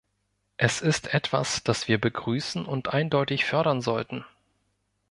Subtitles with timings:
[0.57, 4.25] Es ist etwas, dass wir begrüßen und eindeutig fördern sollten.